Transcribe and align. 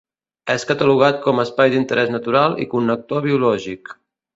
És 0.53 0.65
catalogat 0.69 1.21
com 1.27 1.43
espai 1.45 1.75
d'interès 1.75 2.11
natural 2.17 2.59
i 2.67 2.71
connector 2.77 3.27
biològic. 3.31 3.99